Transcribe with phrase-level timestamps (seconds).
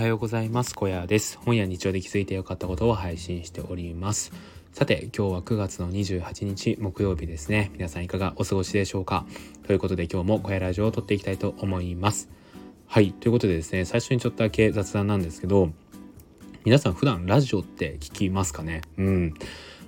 [0.00, 0.74] はようございます。
[0.74, 1.38] 小屋です。
[1.44, 4.32] 本や日常で気づいてよかったことを配信しております。
[4.72, 7.70] さて今日は9月の28日木曜日ですね。
[7.74, 9.26] 皆さんいかがお過ごしでしょうか？
[9.66, 12.30] ということで今日も小屋ラジオを撮っていきたいと思います。
[12.86, 15.70] はいということでですね最初にちょっとだけ雑談なんですけど
[16.64, 18.80] 皆さん普段ラジオって聞きますかね？
[18.96, 19.34] うん。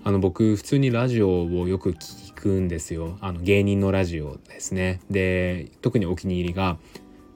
[0.05, 3.17] あの僕普通にラジオをよく聞くんですよ。
[3.23, 5.01] あの芸人のラジオですね。
[5.11, 6.77] で特にお気に入りが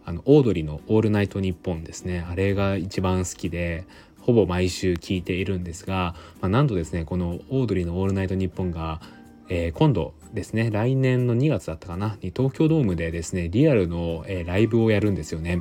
[0.07, 2.25] あのオードリーの「オールナイトニッポン」ですね。
[2.31, 3.85] あれが一番好きで
[4.21, 9.01] ほぼ毎週聞いているんですが、まあ、なんとですねこのオードリーの「オールナイトニッポンが」
[9.49, 15.61] えー、今度ですね来年の2月だったかなに東京ドームでですねリアルの、えー、ライブをやるんですよね。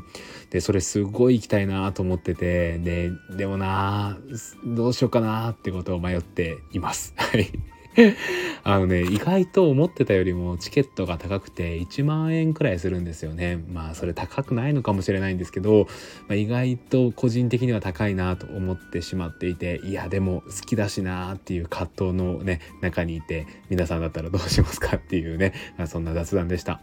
[0.50, 4.18] でそれすごい行きたいなと思っててででもな
[4.66, 7.14] どうしようかなってことを迷っています。
[7.18, 7.75] はい。
[8.64, 15.88] あのね意外と思ってたよりもチケットが高くて1万円くらいするんですよねまあそれ高くないのかもしれないんですけど、
[16.28, 26.82] まあ、意外と個人的には高いなと思ってしまっていていやでも好きだしなっていう葛藤のね中にいて皆さんだったらどうしますかっていうね、まあ、そんな雑談でした。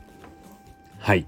[0.98, 1.27] はい、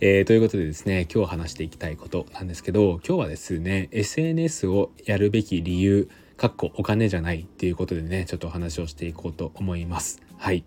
[0.00, 10.20] えー、ということでですね今日話していきたいことなんですけど今日はですね SNS をやるべき理由かっこお金じゃないっていうことでね、ちょっとお話をしていこうと思います。
[10.36, 10.64] はい。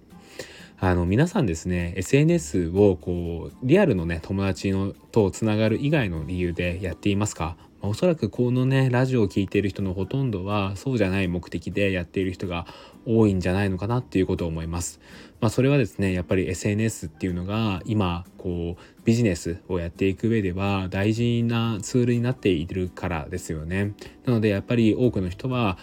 [0.81, 7.58] あの皆さんですね SNS をこうリアルのね友達のとつながる以外の理由でやっていますか？
[7.81, 12.66] おそらくこのねラジオを聴いている人のほとんどはそうじゃない目的でやっている人が
[13.06, 15.00] 多いんじゃないのかなっていうことを思います。
[15.41, 23.93] まあ、それはですねやっぱり SNS っていうのが今こうビジネスをやっていく上では大事なツールになっているからですよね。
[24.25, 25.77] なのでやっぱり多くの人は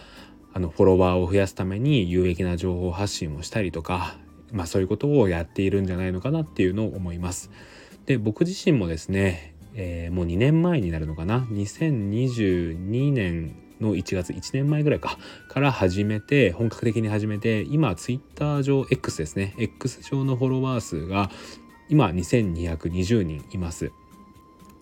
[0.53, 4.17] あのフォロワーを増やすために有益な情報発信をしたりとか、
[4.53, 7.51] まあ、そういうことをやっているんじゃないのかなっていうのを思います。
[8.05, 15.19] で僕自身もですねえー、もう2年前になるのかな？2022年の1月1年前ぐらいか
[15.49, 19.55] から始めて本格的に始めて今ツイッター上 X ですね。
[19.59, 21.31] X 上のフォロワー数が
[21.89, 23.93] 今2220人います。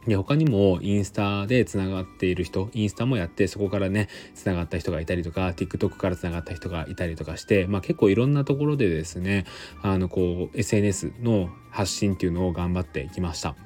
[0.07, 9.45] で他にもインスタでつながっている人インスタもやってそこからねつながった人がいたりとか TikTok からつながった人がいたりとかして、まあ、結構いろんなところでですね
[9.83, 13.57] あのこう SNS の発信っていうのを頑張っていきました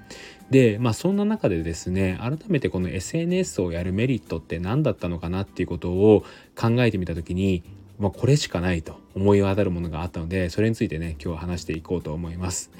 [0.50, 6.24] でまあそんな中でですね改めてこの SNS をやるメリットって何だったのかなっていうことを
[6.56, 7.62] 考えてみた時に
[7.98, 12.70] まあ、これしかないと思い当たるものがあったのでそれについてね今日は話していこうと思います。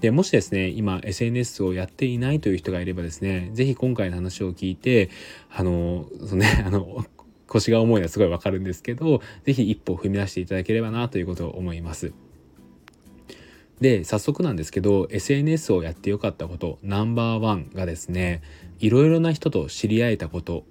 [0.00, 5.10] でもしですね今 SNS をやっていないという人がいればですね是非今回の話を聞いて
[5.50, 7.04] あのそのね あの
[7.46, 12.12] 腰が重いのはすごいわかるんですけど是非一歩踏み出していただければなということを思います。
[13.80, 18.40] で早速なんですけど SNS をやってよかったことナンバーワンがですね
[18.78, 20.64] いろいろな人と知り合えたこと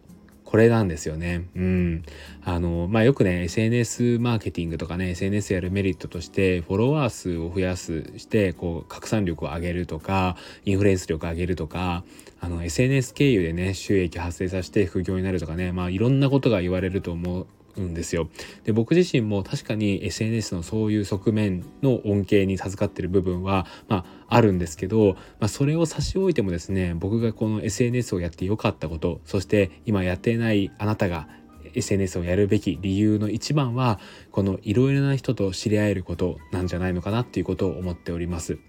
[0.53, 1.47] これなんですよね。
[1.56, 2.03] うん。
[2.46, 12.03] あの、まあ、よくね、SNS マーケティングとかね、SNS やるメリットとして、フォロワー数を増やすして、こう、拡散力を上げるとか、インフルエンス力を上げるとか、
[12.40, 17.47] あの、SNS 経由でね、収益発生させて副業になるとかね、まあ、いろんなことが言われると思う。
[17.79, 18.29] んですよ
[18.63, 31.28] で僕自身も確かに SNS のそういう側面の恩恵に授かってる部分は、まあ、あるんですけど、まあ、それを差し置いてもですね僕がこの SNS をやってよかったことそして今やってないあなたが
[31.75, 34.00] SNS をやるべき理由の一番は
[34.31, 38.59] このいろいろな人と知り合えることなんじゃないのかなっていうことを思っております。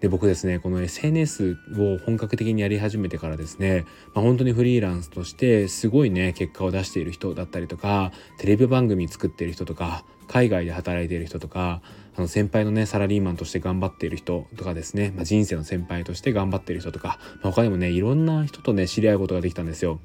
[0.00, 3.84] で僕ですねこの SNS を本格的にやり始めてからですね、
[4.14, 11.82] まあ、本当にフリーランスとしてすごいね結果を出している人だったりとかテレビ番組作ってる人とか海外で働いている人とか
[12.16, 20.00] あの先輩のねサラリーマンとして頑張っている人とかですね、まあ、人生の先輩として頑張っている人とか、まあ、他にもねいろんな人とね知り合うことができたんですよ。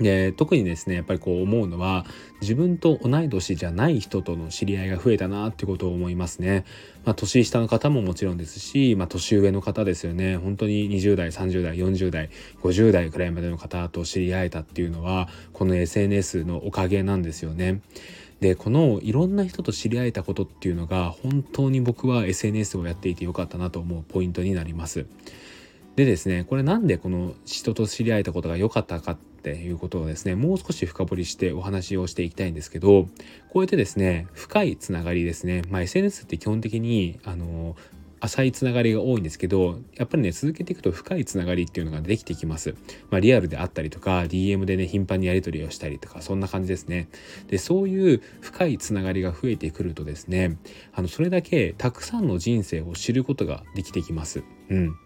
[0.00, 2.06] で特にですねやっぱりこう思うのは
[2.40, 6.64] 自分と同い年じゃない人との知り合いが増えたなってことを思いますね。
[7.04, 12.28] まあ、年下の方ももちろんですし、まあ、年上の方ですよね本当に20代30代40代
[12.62, 17.80] 50代くらいまでの方と知り合えたっていうのはこの SNS のおかげなんですよね。
[18.40, 25.06] でこのいろんな人と知り合えたことっていうのが本当に僕は SNS をやっていてよかったなと思うポイントになります。
[25.96, 29.18] でですねこれなんでこの人と知り合えたことが良かったか
[29.52, 33.08] っていうことをですねもう少し深掘りしてお話をしていきたいんですけど
[33.50, 37.76] こうやってですね深いつながりですね、まあ、SNS って基本的にあの
[38.20, 42.74] 浅いつながりが多いんですけどやっぱりね続けていくと深いつながりっていうのができてきます、
[43.10, 47.08] まあ、リアルであったりとか DM でね頻繁にやり取りをしたりとかそんな感じですね。
[47.48, 50.56] でそういう深いつながりが増えてくるとですね
[50.92, 54.42] あのそれだけたくさんの人生を知ることができてきます。
[54.70, 54.96] うん。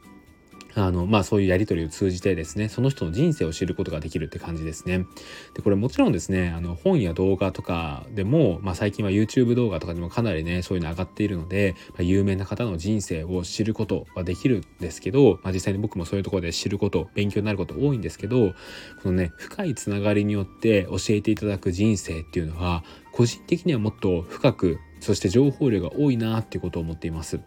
[0.75, 5.07] あの、まあそういうやり取りを通じてですね、その人の人生を知ることができるって感じですね。
[5.55, 18.55] で、これもちろんですね、あの本や動画とかでも、まあ最近は YouTube 動画とかでもかなりね、そういうの上がっているので、まあ、有名な方の人生を知ることはできるんですけど、まあ実際に僕もそういうところで知ること、勉強になること多いんですけど、
[19.03, 22.83] このね、深いつながりによって教えていただく人生っていうのは、
[23.13, 27.41] 個人的にはもっと深く、そして情報量が多いなっていうことを思っています。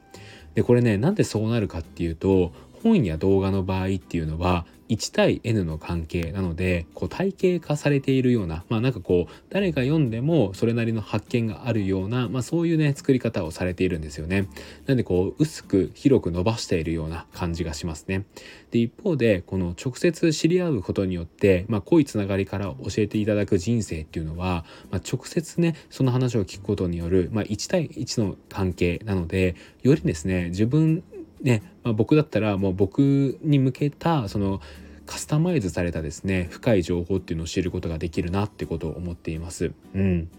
[0.56, 2.54] で、これね、なんでそうなるかっていうと、
[2.86, 14.48] 本や動画の場合っていうのは1対 N の関係なのでこう体系化されているようなまあなんかこう誰が読んでもそれなりの発見があるような、まあ、そういうね作り方をされているんですよね。
[14.86, 18.26] なんでこう薄く広く伸ばしているような感じがしますね。
[18.70, 31.04] で一方でこの直接知り合うことによって、まあ、濃いつながりから教えていただく人生っていうのは、まあ、直接ねその話を聞くことによる、まあ、1対1の関係なのでよりですね自分
[31.46, 34.60] ね、まあ、僕だったらもう僕に向けたその
[35.06, 39.72] カスタマイズされたですね深い情報っていうのを知ることができるなってことを思っています。
[39.94, 40.30] うん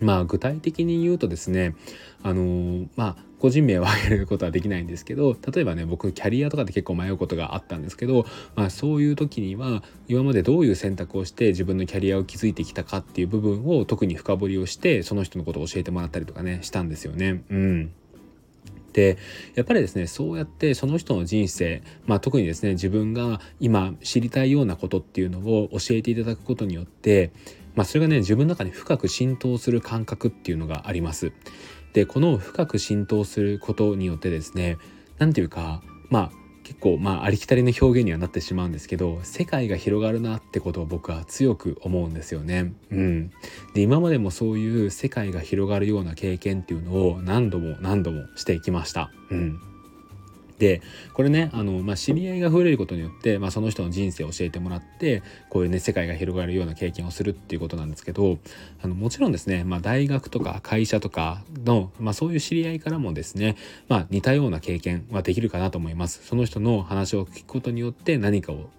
[0.00, 1.76] まあ具体的に言うとですね
[2.24, 8.24] あのー、まあ個人名を挙げることはできないんですけど例えばね僕キャリアとかで結構迷うことがあったんですけど、
[8.56, 17.44] まあ、そういう時には今までどういう選択をして自分のキャリアを築いてきたかっていう部分を特に深掘りをしてその人のことを教えてもらったりとかねしたんですよね。
[17.50, 17.92] うん
[19.54, 27.32] やっぱりですねそうやってその人の人生、まあ、特にですね自分が今知りたいようなことっていうのを教えていただくことによって、
[27.74, 31.32] まあ、それがね自分の中に深く浸透する感覚っていうのがあります。
[31.92, 34.78] でこの深く浸透することによってですね
[35.18, 42.72] 何て言うかまあ結構まあありきたりの表現にはなってしまうんですけど世界が広がるなってことを僕は強く思うんですよね。
[42.90, 43.30] うん、
[43.74, 49.10] で今までもそういう世界が広がるような経験っていうのを何度も何度もしてきました。
[49.30, 49.71] うん
[50.62, 50.80] で
[51.12, 58.38] これねあの、まあ、知り合いが増えることによって、まあ、その人の人生を教えてもらってこういうね世界が広がるような経験をするっていうことなんですけど
[58.80, 63.56] あのもちろんですね、まあ、大学とか会社とかの、まあ、そういう知り合いからもですね、
[63.88, 66.24] まあ、似たような経験はできるかなと思います。
[66.24, 68.70] その人の話を聞くことによって何かを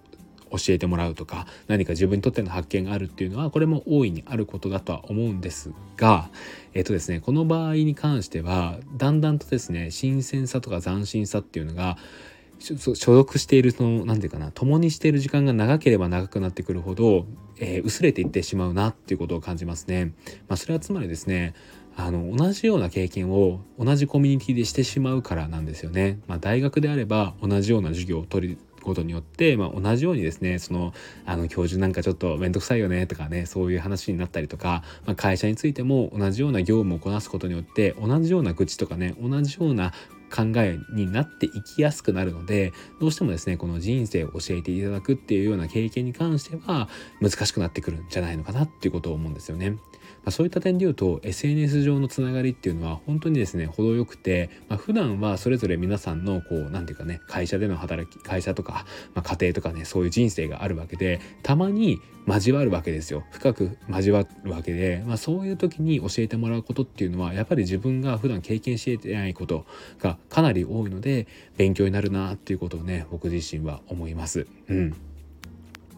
[0.50, 6.30] 教えてもらうとか何か自分にとっての発見があるっていうのはこれも大いにあることだとは思うんですが
[6.74, 11.96] えっとですねこの場合に関してはだんだんとですね新鮮さとか斬新さっていうのが
[12.60, 17.26] 所属しているその何て言うかな共にしている時間が長ければ長くなってくるほど、
[17.58, 20.12] えー、薄れていってしまうなっていうことを感じますね。
[20.48, 21.54] まあ、それはつまりですね
[21.96, 26.18] あの同じような経験を同じコミュニティでしてしまうからなんですよね。
[26.26, 30.92] まあ、大学であれば同じような授業を取りことによって、まあ、同じようにですねその
[31.26, 39.92] あの教授なんかちょっと面倒くさいよねとかねそういう話になったりとか、まあ、会社についても同じような業務をこなすことによって同じような愚痴とかね同じような
[40.34, 46.88] 考えになっていきやすくなるのでどうしてもですねこの人生を教えていただくっていうような経験に関しては
[47.20, 49.76] 難しくなってくるんじゃないのかなっていうことを思うんですよね。
[50.24, 69.66] まあ、そういった点で言うと SNS 上のつながりっていうのは本当にですね程よくて、まあ、普段はそれぞれ皆さんのこう何て言うかね会社での働き会社とか、まあ、家庭とかねそういう人生があるわけでたまに交わるわけですよ深く交わるわけで、まあ、そういう時に教えてもらうことっていうのはやっぱり自分が普段経験していないこと
[70.00, 74.46] がかなり多いので勉強になるなっていうことをね僕自身は思います。
[74.68, 74.94] うん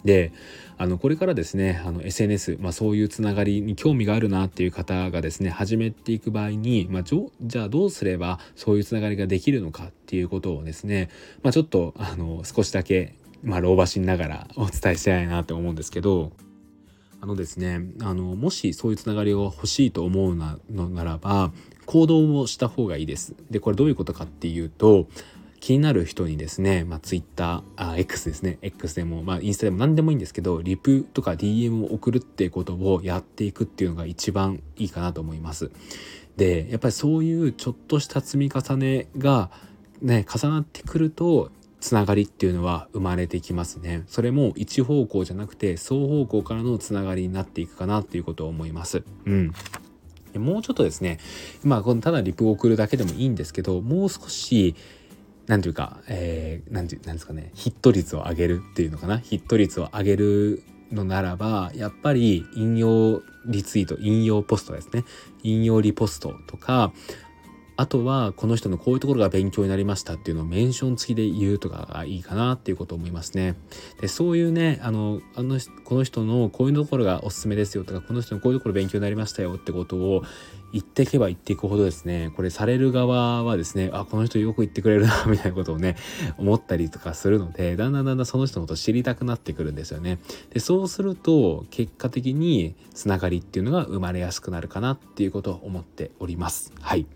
[0.06, 0.32] で
[0.78, 11.10] あのこれからですねあの SNS、まあ、そういうつながりに興味があるなっていう方がですね始めていく場合に、まあ、じゃあどうすればそういうつながりができるのかっていうことをですね、
[11.42, 16.32] まあ、ちょっとあの少しだけ、まあ、老婆心ながら お伝えしたいなと思うんですけど
[17.20, 21.52] あのですねあのもしそういうつながりを欲しいと思うなのならば
[21.86, 23.34] 行動をした方がいいです。
[23.50, 25.06] でこれどういうことかっていうと
[25.66, 28.58] 気になる人にですね、まあ、Twitter、あ、X ですね。
[28.62, 35.73] X でも、まあ、インスタでも何でもいいんですけど、リプとか DM を送るっていうことをやっていくっていうのが一番いいかなと思います。
[36.37, 39.50] で、やっぱりそういうちょっとした積み重ねが
[40.00, 44.04] ね、重なってくると、つながりっていうのは生まれてきますね。
[44.06, 49.02] それも一方向じゃなくて双方向からのつながりになっていくかなっていうことを思います。
[49.25, 49.52] うん。
[50.38, 51.18] もうちょっとですね、
[51.64, 54.76] まあ、このただリプを送るだけでもいいんですけど、もう少し、
[55.46, 59.18] 何ていうか、えー、なんてなんですかね、ヒット率を上げるっていうのかな？
[59.18, 60.62] ヒット率を上げる
[60.92, 65.04] のならば、やっぱり引用リツイート、引用ポストですね。
[65.42, 66.92] 引用リポストとか、
[67.76, 73.54] あとはこの人のこういうところが勉強になりましたっていうのをメンション付きで言うとかがいいかなっていうことを思いますね。
[74.00, 80.23] でそういうねあのあのこの人のこういうところがおすすめですよとかこの人のこういうところ勉強になりましたよってことを
[80.73, 85.97] 言っていけば言っていくほどですねこれされる側はですねあこの人よく言ってくれるなみたいなことをね
[86.38, 90.18] 思ったりとかするのでだんだんだんだんその人のことを知りたくなってくるんですよね。
[90.50, 96.73] でそうすると結果的につながりっていうのが生まれやすくなるかなっていうことを思っております。
[96.80, 97.06] はい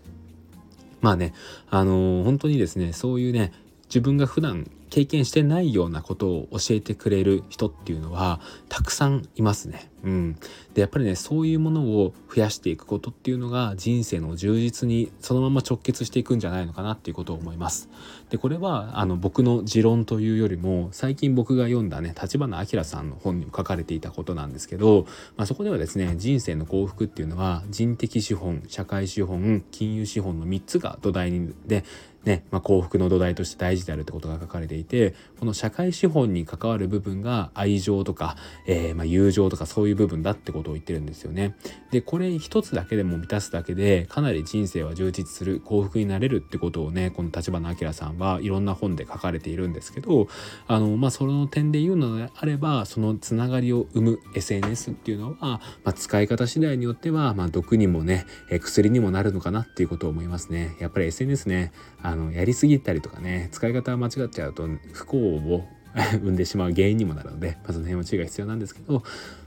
[1.01, 1.33] まあね
[1.69, 3.51] あのー、本当にですねそういうね
[3.85, 9.89] 自分が普段経験してないようなことを教えてくれる人っていうのはたくさんいますね。
[10.03, 10.35] うん、
[10.73, 17.87] でやっぱりねそういうものを増やしていくことっていうのが人生の充実にそのまま直結していくんじゃないのかなっていうことを思います。
[18.29, 25.05] でこれはあの僕の持論というよりも最近僕が読んだね立花明さんの本にも書かれていたことなんですけど、
[25.37, 31.85] まあ、そこではですね人生の幸福っていうのは人的資本社会資本金融資本の3つが土台にで
[32.23, 38.35] ね、まあ、幸福の土台として大事であるってことが書かれていてこの社会資本に関わる部分が愛情とか、
[38.67, 41.55] えー、まあ友情とかそういう部分だってことを言ってるんですよね。
[41.91, 50.27] でこれ一つだけでも満たすだけでかなり人生は充実する幸福になれるってことをねこの立花明さんはいろんな本で書かれているんですけど
[50.67, 58.25] あのまあその点で言うのであればそのつながりを生む SNS っていうのは、まあ、使い方次第によっては、まあ、毒にもね
[58.61, 60.75] 薬にもなるのかなっていうことを思いますね。
[60.79, 61.71] やっぱり SNS ね
[62.01, 69.03] あのやりすぎたりとかね使い方間違っちゃうと不幸を 生んでしまう原因にもなるので、まあ、その辺は注意が必要なんですけど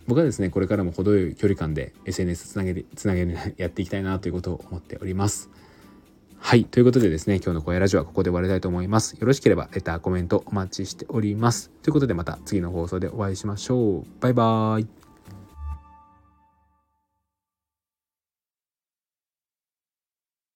[0.06, 5.48] 僕はですねこれからも程よい距離感で SNS つなげてつなげるやっていきたいなということを思っております。
[6.46, 6.66] はい。
[6.66, 9.14] ということでですね、今日の声ラジオはここで終わりたいと思います。
[9.18, 11.70] よろしければ、レター、コメントお待ちしております。
[11.82, 14.04] ということで、また次の放送でお会いしましょう。
[14.20, 15.03] バイバーイ。